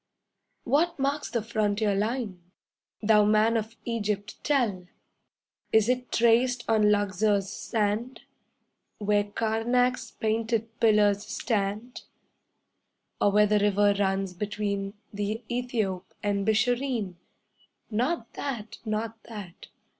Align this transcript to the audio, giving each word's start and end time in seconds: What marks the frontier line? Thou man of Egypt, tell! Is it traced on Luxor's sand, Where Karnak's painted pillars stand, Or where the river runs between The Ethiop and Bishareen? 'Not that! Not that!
What 0.63 0.97
marks 0.97 1.29
the 1.29 1.43
frontier 1.43 1.93
line? 1.93 2.41
Thou 3.03 3.23
man 3.23 3.55
of 3.55 3.75
Egypt, 3.85 4.43
tell! 4.43 4.87
Is 5.71 5.87
it 5.89 6.11
traced 6.11 6.63
on 6.67 6.89
Luxor's 6.91 7.51
sand, 7.51 8.21
Where 8.97 9.25
Karnak's 9.25 10.09
painted 10.09 10.69
pillars 10.79 11.23
stand, 11.27 12.01
Or 13.21 13.31
where 13.31 13.45
the 13.45 13.59
river 13.59 13.93
runs 13.93 14.33
between 14.33 14.95
The 15.13 15.43
Ethiop 15.47 16.15
and 16.23 16.47
Bishareen? 16.47 17.17
'Not 17.91 18.33
that! 18.33 18.79
Not 18.83 19.21
that! 19.25 19.67